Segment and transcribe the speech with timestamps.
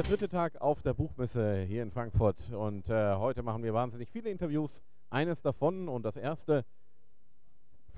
[0.00, 4.08] der dritte Tag auf der Buchmesse hier in Frankfurt und äh, heute machen wir wahnsinnig
[4.08, 4.82] viele Interviews.
[5.10, 6.64] Eines davon und das erste,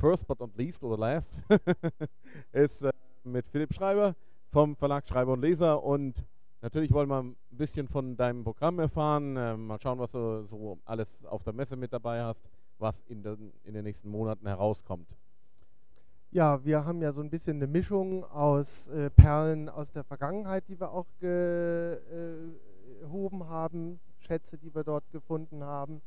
[0.00, 1.40] first but not least oder last,
[2.52, 2.90] ist äh,
[3.22, 4.16] mit Philipp Schreiber
[4.50, 6.24] vom Verlag Schreiber und Leser und
[6.60, 10.80] natürlich wollen wir ein bisschen von deinem Programm erfahren, äh, mal schauen, was du so
[10.84, 15.06] alles auf der Messe mit dabei hast, was in den, in den nächsten Monaten herauskommt.
[16.34, 20.64] Ja, wir haben ja so ein bisschen eine Mischung aus äh, Perlen aus der Vergangenheit,
[20.66, 22.62] die wir auch gehoben
[23.42, 26.00] äh, haben, Schätze, die wir dort gefunden haben.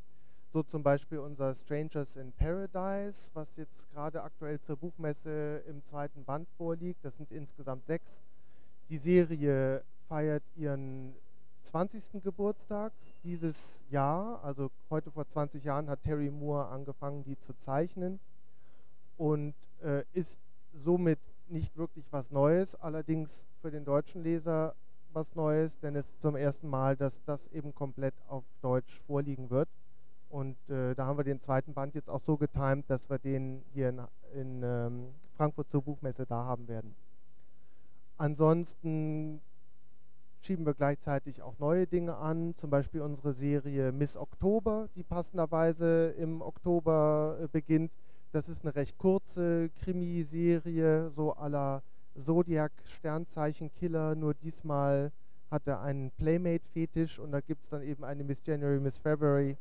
[0.52, 6.24] So zum Beispiel unser Strangers in Paradise, was jetzt gerade aktuell zur Buchmesse im zweiten
[6.24, 7.04] Band vorliegt.
[7.04, 8.10] Das sind insgesamt sechs.
[8.88, 11.14] Die Serie feiert ihren
[11.62, 12.02] 20.
[12.24, 13.56] Geburtstag dieses
[13.90, 14.42] Jahr.
[14.42, 18.18] Also heute vor 20 Jahren hat Terry Moore angefangen, die zu zeichnen
[19.18, 20.38] und äh, ist
[20.72, 24.74] somit nicht wirklich was Neues, allerdings für den deutschen Leser
[25.12, 29.48] was Neues, denn es ist zum ersten Mal, dass das eben komplett auf Deutsch vorliegen
[29.50, 29.68] wird.
[30.28, 33.62] Und äh, da haben wir den zweiten Band jetzt auch so getimt, dass wir den
[33.72, 34.00] hier in,
[34.34, 36.94] in ähm, Frankfurt zur Buchmesse da haben werden.
[38.18, 39.40] Ansonsten
[40.40, 46.14] schieben wir gleichzeitig auch neue Dinge an, zum Beispiel unsere Serie Miss Oktober, die passenderweise
[46.18, 47.90] im Oktober äh, beginnt
[48.36, 51.82] das ist eine recht kurze Krimiserie, so aller
[52.22, 55.10] Zodiac Sternzeichen Killer, nur diesmal
[55.50, 59.56] hat er einen Playmate-Fetisch und da gibt es dann eben eine Miss January, Miss February.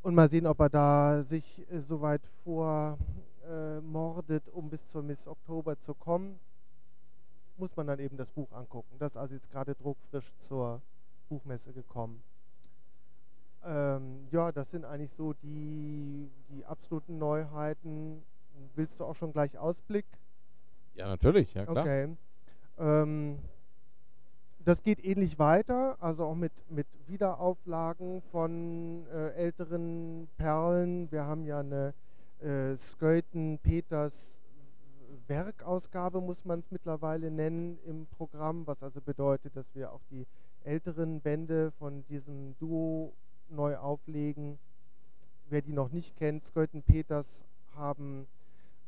[0.00, 5.02] Und mal sehen, ob er da sich äh, so weit vormordet, äh, um bis zur
[5.02, 6.40] Miss Oktober zu kommen.
[7.58, 8.96] Muss man dann eben das Buch angucken.
[8.98, 10.80] Das ist also jetzt gerade druckfrisch zur
[11.28, 12.22] Buchmesse gekommen.
[13.64, 18.22] Ähm, ja, das sind eigentlich so die, die absoluten Neuheiten.
[18.74, 20.06] Willst du auch schon gleich Ausblick?
[20.94, 21.84] Ja, natürlich, ja klar.
[21.84, 22.16] Okay.
[22.78, 23.38] Ähm,
[24.64, 31.10] das geht ähnlich weiter, also auch mit, mit Wiederauflagen von äh, älteren Perlen.
[31.10, 31.94] Wir haben ja eine
[32.40, 34.12] äh, Skölten Peters
[35.26, 40.26] Werkausgabe, muss man es mittlerweile nennen, im Programm, was also bedeutet, dass wir auch die
[40.64, 43.12] älteren Bände von diesem Duo
[43.50, 44.58] neu auflegen.
[45.48, 47.26] Wer die noch nicht kennt, Skölten Peters
[47.74, 48.26] haben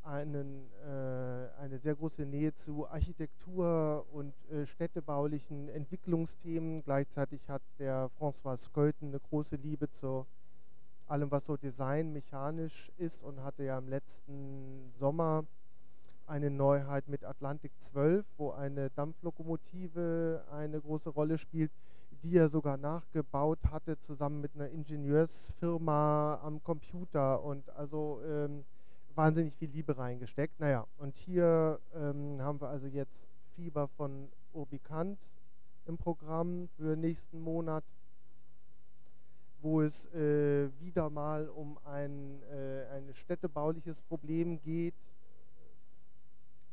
[0.04, 6.82] einen, äh, eine sehr große Nähe zu Architektur und äh, städtebaulichen Entwicklungsthemen.
[6.82, 10.26] Gleichzeitig hat der François Skölten eine große Liebe zu
[11.06, 15.44] allem, was so Design mechanisch ist und hatte ja im letzten Sommer
[16.26, 21.70] eine Neuheit mit Atlantik 12, wo eine Dampflokomotive eine große Rolle spielt
[22.22, 28.64] die er sogar nachgebaut hatte, zusammen mit einer Ingenieursfirma am Computer und also ähm,
[29.14, 30.60] wahnsinnig viel Liebe reingesteckt.
[30.60, 35.18] Naja, und hier ähm, haben wir also jetzt Fieber von Urbicant
[35.86, 37.84] im Programm für nächsten Monat,
[39.60, 44.94] wo es äh, wieder mal um ein, äh, ein städtebauliches Problem geht,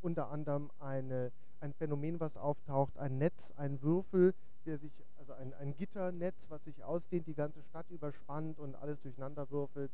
[0.01, 4.33] unter anderem eine, ein Phänomen, was auftaucht, ein Netz, ein Würfel,
[4.65, 4.91] der sich
[5.29, 9.91] also ein, ein Gitternetz, was sich ausdehnt, die ganze Stadt überspannt und alles durcheinander würfelt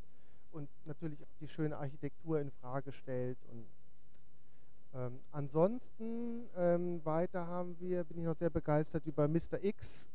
[0.51, 3.37] und natürlich auch die schöne Architektur in Frage stellt.
[3.51, 3.65] Und
[4.93, 9.61] ähm, ansonsten ähm, weiter haben wir, bin ich noch sehr begeistert über Mr.
[9.61, 10.05] X,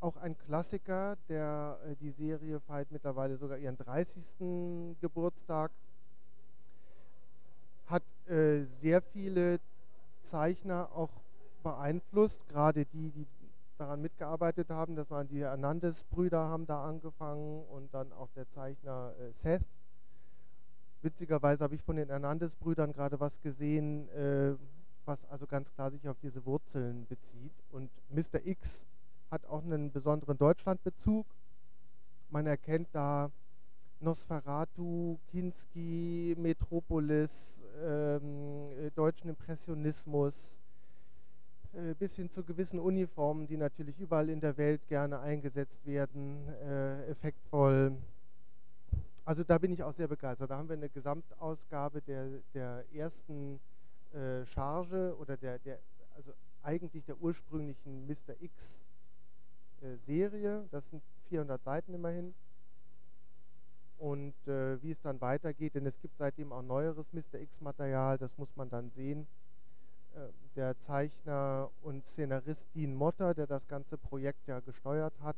[0.00, 4.96] auch ein Klassiker, der äh, die Serie feiert mittlerweile sogar ihren 30.
[5.00, 5.70] Geburtstag,
[7.86, 9.60] hat äh, sehr viele
[10.22, 11.10] Zeichner auch
[11.62, 13.26] beeinflusst, gerade die, die
[13.78, 14.96] daran mitgearbeitet haben.
[14.96, 19.64] Das waren die Hernandez-Brüder, haben da angefangen und dann auch der Zeichner äh, Seth.
[21.02, 24.54] Witzigerweise habe ich von den Hernandez-Brüdern gerade was gesehen, äh,
[25.04, 27.52] was also ganz klar sich auf diese Wurzeln bezieht.
[27.70, 28.44] Und Mr.
[28.44, 28.84] X
[29.30, 31.26] hat auch einen besonderen Deutschlandbezug.
[32.30, 33.30] Man erkennt da
[34.00, 37.30] Nosferatu, Kinski, Metropolis,
[37.82, 40.34] ähm, äh, deutschen Impressionismus,
[41.78, 46.48] äh, bis hin zu gewissen Uniformen, die natürlich überall in der Welt gerne eingesetzt werden,
[46.48, 47.96] äh, effektvoll.
[49.24, 50.50] Also da bin ich auch sehr begeistert.
[50.50, 53.60] Da haben wir eine Gesamtausgabe der, der ersten
[54.12, 55.78] äh, Charge oder der, der,
[56.16, 56.32] also
[56.62, 58.34] eigentlich der ursprünglichen Mr.
[58.40, 58.54] X
[59.82, 60.66] äh, Serie.
[60.72, 62.34] Das sind 400 Seiten immerhin.
[63.98, 67.38] Und äh, wie es dann weitergeht, denn es gibt seitdem auch neueres Mr.
[67.40, 69.28] X-Material, das muss man dann sehen.
[70.14, 75.36] Äh, der Zeichner und Szenarist Dean Motter, der das ganze Projekt ja gesteuert hat,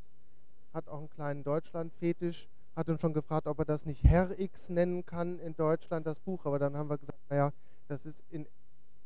[0.72, 4.70] hat auch einen kleinen Deutschland-Fetisch, hat uns schon gefragt, ob er das nicht Herr X
[4.70, 6.46] nennen kann in Deutschland, das Buch.
[6.46, 7.52] Aber dann haben wir gesagt, naja,
[7.88, 8.46] das ist in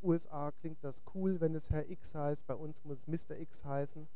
[0.05, 3.37] USA klingt das cool, wenn es Herr X heißt, bei uns muss es Mr.
[3.37, 4.06] X heißen.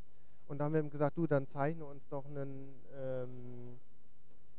[0.47, 3.79] Und da haben wir ihm gesagt, du, dann zeichne uns doch einen, ähm,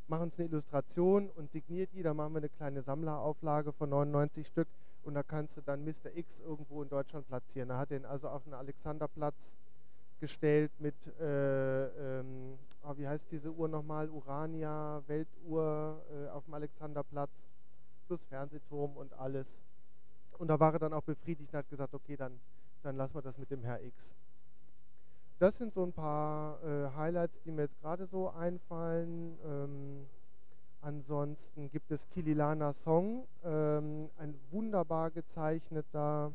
[0.07, 4.47] mach uns eine Illustration und signiert die, dann machen wir eine kleine Sammlerauflage von 99
[4.47, 4.67] Stück
[5.03, 6.15] und da kannst du dann Mr.
[6.15, 7.69] X irgendwo in Deutschland platzieren.
[7.69, 9.35] Er hat den also auf den Alexanderplatz
[10.19, 16.53] gestellt mit, äh, ähm, oh, wie heißt diese Uhr nochmal, Urania, Weltuhr äh, auf dem
[16.53, 17.31] Alexanderplatz,
[18.07, 19.47] plus Fernsehturm und alles.
[20.37, 22.39] Und da war er dann auch befriedigt und hat gesagt, okay, dann,
[22.83, 23.95] dann lassen wir das mit dem Herr X.
[25.39, 29.37] Das sind so ein paar äh, Highlights, die mir jetzt gerade so einfallen.
[29.45, 30.07] Ähm,
[30.81, 36.31] ansonsten gibt es Kililana Song, ähm, ein wunderbar gezeichneter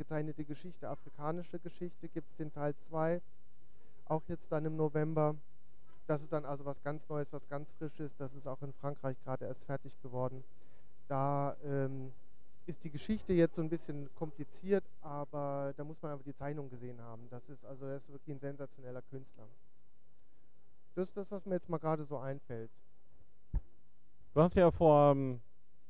[0.00, 3.20] gezeichnete Geschichte, afrikanische Geschichte, gibt es den Teil 2,
[4.06, 5.34] auch jetzt dann im November.
[6.06, 8.10] Das ist dann also was ganz Neues, was ganz Frisches.
[8.16, 10.42] Das ist auch in Frankreich gerade erst fertig geworden.
[11.06, 12.12] Da ähm,
[12.66, 16.70] ist die Geschichte jetzt so ein bisschen kompliziert, aber da muss man einfach die Zeichnung
[16.70, 17.28] gesehen haben.
[17.30, 19.46] Das ist also er ist wirklich ein sensationeller Künstler.
[20.94, 22.70] Das ist das, was mir jetzt mal gerade so einfällt.
[24.32, 25.40] Du hast ja vor ähm,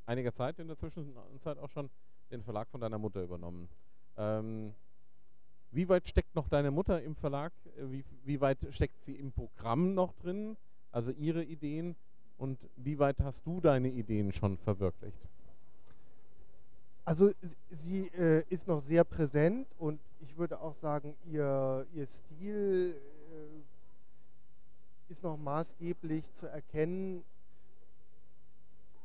[0.06, 1.90] einiger Zeit in der Zwischenzeit auch schon
[2.30, 3.68] den Verlag von deiner Mutter übernommen.
[4.16, 4.72] Ähm,
[5.72, 7.52] wie weit steckt noch deine Mutter im Verlag?
[7.76, 10.56] Äh, wie, wie weit steckt sie im Programm noch drin?
[10.90, 11.96] Also ihre Ideen?
[12.38, 15.20] Und wie weit hast du deine Ideen schon verwirklicht?
[17.04, 17.32] Also
[17.68, 22.96] sie äh, ist noch sehr präsent und ich würde auch sagen, ihr, ihr Stil
[23.32, 27.22] äh, ist noch maßgeblich zu erkennen.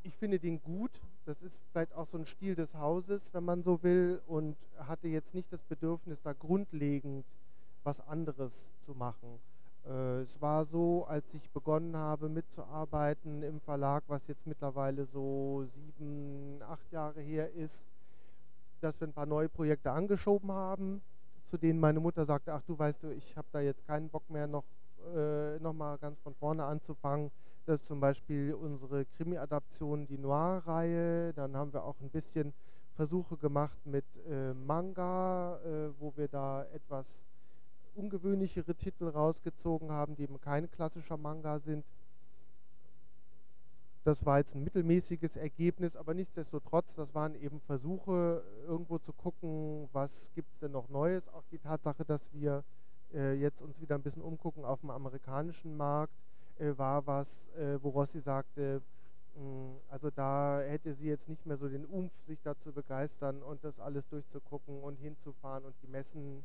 [0.06, 0.92] Ich finde den gut,
[1.24, 5.08] das ist vielleicht auch so ein Stil des Hauses, wenn man so will, und hatte
[5.08, 7.24] jetzt nicht das Bedürfnis, da grundlegend
[7.82, 8.52] was anderes
[8.84, 9.40] zu machen.
[9.84, 15.66] Äh, es war so, als ich begonnen habe mitzuarbeiten im Verlag, was jetzt mittlerweile so
[15.74, 17.80] sieben, acht Jahre her ist,
[18.82, 21.02] dass wir ein paar neue Projekte angeschoben haben,
[21.50, 24.30] zu denen meine Mutter sagte, ach du weißt du, ich habe da jetzt keinen Bock
[24.30, 24.64] mehr noch,
[25.16, 27.32] äh, noch mal ganz von vorne anzufangen
[27.66, 31.32] das ist zum Beispiel unsere Krimi-Adaption, die Noir-Reihe.
[31.34, 32.52] Dann haben wir auch ein bisschen
[32.94, 37.06] Versuche gemacht mit äh, Manga, äh, wo wir da etwas
[37.96, 41.84] ungewöhnlichere Titel rausgezogen haben, die eben kein klassischer Manga sind.
[44.04, 49.88] Das war jetzt ein mittelmäßiges Ergebnis, aber nichtsdestotrotz, das waren eben Versuche, irgendwo zu gucken,
[49.92, 51.26] was gibt es denn noch Neues.
[51.30, 52.62] Auch die Tatsache, dass wir
[53.12, 56.14] äh, jetzt uns wieder ein bisschen umgucken auf dem amerikanischen Markt,
[56.58, 58.80] war was, äh, woraus sie sagte,
[59.36, 63.62] mh, also da hätte sie jetzt nicht mehr so den Umf, sich dazu begeistern und
[63.62, 66.44] das alles durchzugucken und hinzufahren und die Messen.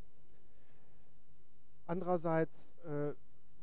[1.88, 2.52] Andererseits
[2.86, 3.14] äh,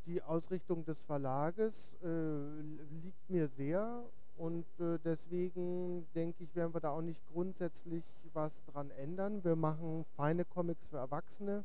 [0.06, 2.60] die Ausrichtung des Verlages äh,
[3.02, 4.02] liegt mir sehr
[4.38, 9.42] und äh, deswegen denke ich, werden wir da auch nicht grundsätzlich was dran ändern.
[9.44, 11.64] Wir machen feine Comics für Erwachsene.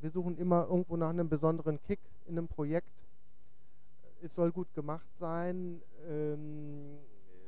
[0.00, 2.88] Wir suchen immer irgendwo nach einem besonderen Kick in einem Projekt
[4.22, 5.80] es soll gut gemacht sein.
[6.08, 6.98] Ähm,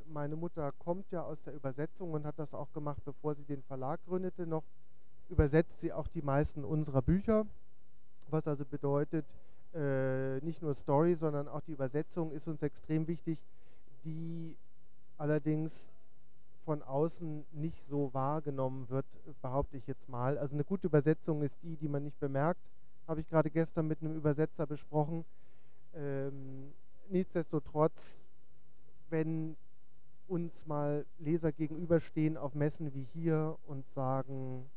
[0.07, 3.63] meine Mutter kommt ja aus der Übersetzung und hat das auch gemacht, bevor sie den
[3.63, 4.47] Verlag gründete.
[4.47, 4.65] Noch
[5.31, 7.47] übersetzt sie auch die meisten unserer Bücher,
[8.31, 9.25] was also bedeutet,
[9.75, 13.39] äh, nicht nur Story, sondern auch die Übersetzung ist uns extrem wichtig,
[14.05, 14.57] die
[15.19, 15.91] allerdings
[16.65, 19.05] von außen nicht so wahrgenommen wird,
[19.43, 20.39] behaupte ich jetzt mal.
[20.39, 22.61] Also eine gute Übersetzung ist die, die man nicht bemerkt.
[23.07, 25.25] Habe ich gerade gestern mit einem Übersetzer besprochen.
[25.97, 26.73] Ähm,
[27.09, 28.03] nichtsdestotrotz,
[29.11, 29.57] wenn
[30.27, 34.69] uns mal Leser gegenüberstehen auf Messen wie hier und sagen,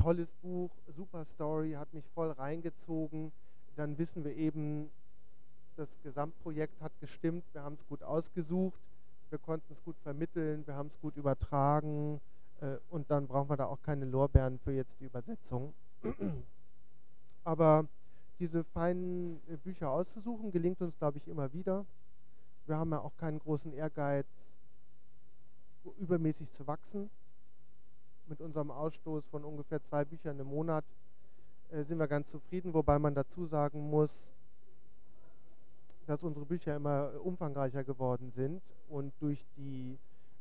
[0.00, 3.32] tolles Buch, super Story, hat mich voll reingezogen,
[3.76, 4.90] dann wissen wir eben,
[5.76, 8.80] das Gesamtprojekt hat gestimmt, wir haben es gut ausgesucht,
[9.30, 12.20] wir konnten es gut vermitteln, wir haben es gut übertragen
[12.60, 15.72] äh, und dann brauchen wir da auch keine Lorbeeren für jetzt die Übersetzung.
[17.44, 17.86] Aber
[18.40, 21.84] diese feinen äh, Bücher auszusuchen, gelingt uns, glaube ich, immer wieder.
[22.66, 24.26] Wir haben ja auch keinen großen Ehrgeiz,
[25.98, 27.10] übermäßig zu wachsen.
[28.26, 30.84] Mit unserem Ausstoß von ungefähr zwei Büchern im Monat
[31.70, 34.10] äh, sind wir ganz zufrieden, wobei man dazu sagen muss,
[36.06, 39.98] dass unsere Bücher immer umfangreicher geworden sind und durch die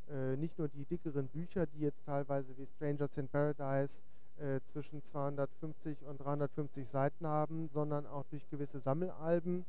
[0.09, 3.93] äh, nicht nur die dickeren Bücher, die jetzt teilweise wie Strangers in Paradise
[4.39, 9.65] äh, zwischen 250 und 350 Seiten haben, sondern auch durch gewisse Sammelalben.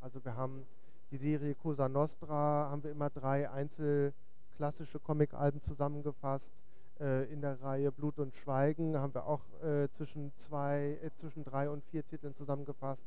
[0.00, 0.66] Also wir haben
[1.10, 6.50] die Serie Cosa Nostra, haben wir immer drei einzelklassische Comic-Alben zusammengefasst.
[7.00, 11.44] Äh, in der Reihe Blut und Schweigen haben wir auch äh, zwischen, zwei, äh, zwischen
[11.44, 13.02] drei und vier Titeln zusammengefasst.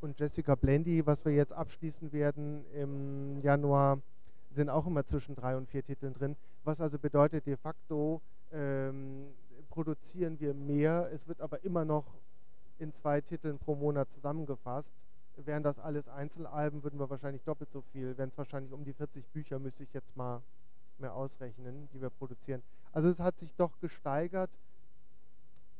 [0.00, 3.98] Und Jessica Blendy, was wir jetzt abschließen werden im Januar,
[4.54, 6.36] sind auch immer zwischen drei und vier Titeln drin.
[6.64, 8.20] Was also bedeutet de facto,
[8.52, 9.28] ähm,
[9.72, 11.10] produzieren wir mehr.
[11.12, 12.04] Es wird aber immer noch
[12.78, 14.88] in zwei Titeln pro Monat zusammengefasst.
[15.36, 18.16] Wären das alles Einzelalben, würden wir wahrscheinlich doppelt so viel.
[18.18, 20.42] Wären es wahrscheinlich um die 40 Bücher, müsste ich jetzt mal
[20.98, 22.62] mehr ausrechnen, die wir produzieren.
[22.92, 24.50] Also es hat sich doch gesteigert.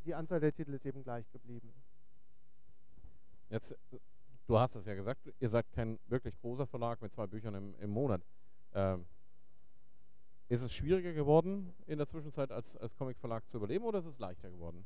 [0.06, 1.70] Die Anzahl der Titel ist eben gleich geblieben.
[3.50, 3.76] Jetzt,
[4.46, 7.74] du hast es ja gesagt, ihr seid kein wirklich großer Verlag mit zwei Büchern im,
[7.78, 8.22] im Monat.
[8.72, 9.04] Ähm,
[10.52, 14.18] ist es schwieriger geworden in der Zwischenzeit als, als Comic-Verlag zu überleben oder ist es
[14.18, 14.84] leichter geworden?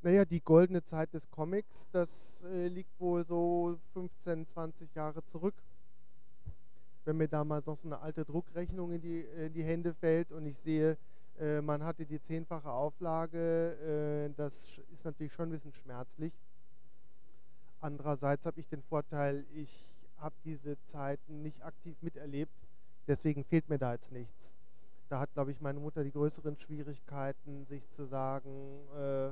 [0.00, 2.08] Naja, die goldene Zeit des Comics, das
[2.44, 5.54] äh, liegt wohl so 15, 20 Jahre zurück.
[7.04, 10.46] Wenn mir damals noch so eine alte Druckrechnung in die, in die Hände fällt und
[10.46, 10.96] ich sehe,
[11.38, 14.54] äh, man hatte die zehnfache Auflage, äh, das
[14.94, 16.32] ist natürlich schon ein bisschen schmerzlich.
[17.82, 22.65] Andererseits habe ich den Vorteil, ich habe diese Zeiten nicht aktiv miterlebt,
[23.06, 24.34] deswegen fehlt mir da jetzt nichts.
[25.08, 28.50] Da hat, glaube ich, meine Mutter die größeren Schwierigkeiten, sich zu sagen,
[28.98, 29.30] äh,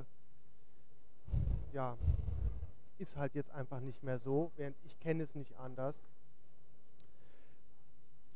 [1.73, 1.97] ja,
[2.97, 5.95] ist halt jetzt einfach nicht mehr so, während ich kenne es nicht anders.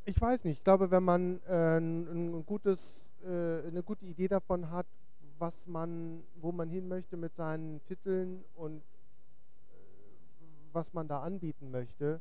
[0.05, 4.69] Ich weiß nicht, ich glaube, wenn man äh, ein, gutes, äh, eine gute Idee davon
[4.71, 4.87] hat,
[5.37, 8.83] was man, wo man hin möchte mit seinen Titeln und äh,
[10.73, 12.19] was man da anbieten möchte,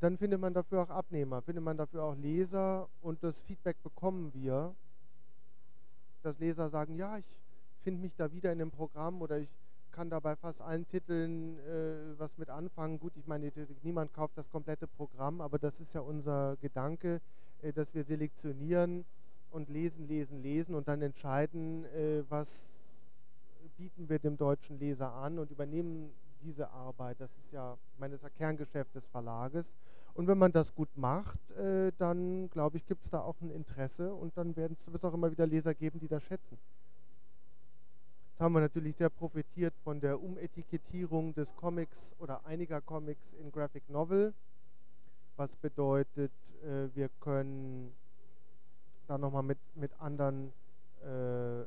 [0.00, 4.32] dann findet man dafür auch Abnehmer, findet man dafür auch Leser und das Feedback bekommen
[4.34, 4.74] wir,
[6.22, 7.26] dass Leser sagen, ja, ich
[7.82, 9.48] finde mich da wieder in dem Programm oder ich
[9.92, 13.00] kann da bei fast allen Titeln äh, was mit anfangen.
[13.00, 13.50] Gut, ich meine,
[13.82, 17.20] niemand kauft das komplette Programm, aber das ist ja unser Gedanke,
[17.62, 19.06] äh, dass wir selektionieren
[19.52, 22.48] und lesen, lesen, lesen und dann entscheiden, äh, was
[23.78, 26.10] bieten wir dem deutschen Leser an und übernehmen
[26.46, 27.20] diese Arbeit.
[27.20, 29.66] Das ist ja, ich meine, das ist ja Kerngeschäft des Verlages.
[30.14, 33.50] Und wenn man das gut macht, äh, dann glaube ich, gibt es da auch ein
[33.50, 36.56] Interesse und dann wird es auch immer wieder Leser geben, die das schätzen.
[38.30, 43.50] Jetzt haben wir natürlich sehr profitiert von der Umetikettierung des Comics oder einiger Comics in
[43.50, 44.32] Graphic Novel,
[45.36, 47.92] was bedeutet, äh, wir können
[49.06, 50.52] da nochmal mit, mit anderen
[51.04, 51.64] äh, äh,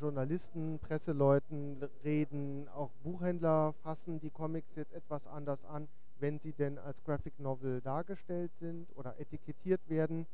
[0.00, 5.88] Journalisten, Presseleuten reden, auch Buchhändler fassen die Comics jetzt etwas anders an,
[6.20, 10.26] wenn sie denn als Graphic Novel dargestellt sind oder etikettiert werden.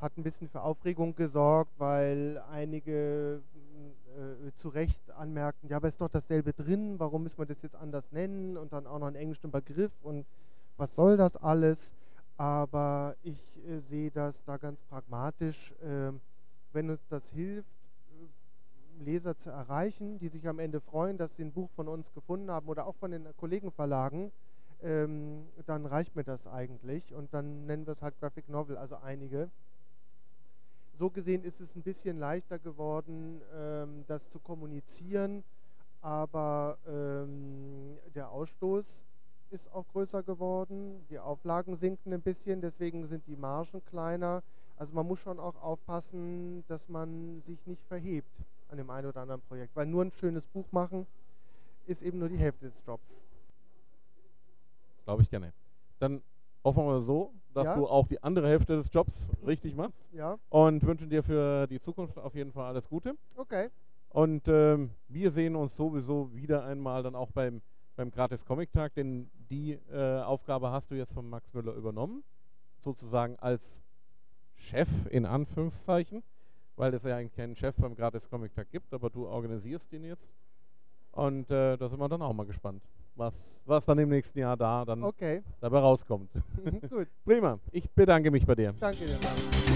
[0.00, 3.40] Hat ein bisschen für Aufregung gesorgt, weil einige
[4.16, 7.76] äh, zu Recht anmerkten, ja, aber ist doch dasselbe drin, warum müssen wir das jetzt
[7.76, 8.56] anders nennen?
[8.56, 10.26] Und dann auch noch einen englischen Begriff und
[10.76, 11.78] was soll das alles?
[12.36, 16.12] Aber ich äh, sehe das da ganz pragmatisch, äh,
[16.72, 17.68] wenn uns das hilft,
[19.04, 22.50] Leser zu erreichen, die sich am Ende freuen, dass sie ein Buch von uns gefunden
[22.50, 24.32] haben oder auch von den Kollegenverlagen,
[24.82, 28.96] ähm, dann reicht mir das eigentlich und dann nennen wir es halt Graphic Novel, also
[28.96, 29.50] einige
[30.98, 35.42] so gesehen ist es ein bisschen leichter geworden, ähm, das zu kommunizieren,
[36.00, 38.84] aber ähm, der Ausstoß
[39.50, 44.42] ist auch größer geworden, die Auflagen sinken ein bisschen, deswegen sind die Margen kleiner.
[44.76, 48.30] Also man muss schon auch aufpassen, dass man sich nicht verhebt
[48.72, 51.06] an dem einen oder anderen Projekt, weil nur ein schönes Buch machen
[51.86, 53.04] ist eben nur die Hälfte des Jobs.
[55.04, 55.52] Glaube ich gerne.
[55.98, 56.22] Dann
[56.64, 57.74] hoffen wir so, dass ja.
[57.74, 59.14] du auch die andere Hälfte des Jobs
[59.46, 59.98] richtig machst.
[60.12, 60.38] Ja.
[60.48, 63.14] Und wünschen dir für die Zukunft auf jeden Fall alles Gute.
[63.36, 63.68] Okay.
[64.08, 67.60] Und ähm, wir sehen uns sowieso wieder einmal dann auch beim,
[67.96, 72.22] beim Gratis Comic Tag, denn die äh, Aufgabe hast du jetzt von Max Müller übernommen,
[72.80, 73.82] sozusagen als
[74.54, 76.22] Chef in Anführungszeichen,
[76.82, 80.02] weil es ja eigentlich keinen Chef beim Gratis Comic Tag gibt, aber du organisierst den
[80.02, 80.28] jetzt.
[81.12, 82.82] Und äh, da sind wir dann auch mal gespannt
[83.14, 83.34] was,
[83.66, 85.42] was dann im nächsten Jahr da dann okay.
[85.60, 86.34] dabei rauskommt.
[86.34, 87.08] Mhm, gut.
[87.24, 87.58] Prima.
[87.70, 88.74] Ich bedanke mich bei dir.
[88.80, 89.18] Danke dir.
[89.22, 89.71] Mann.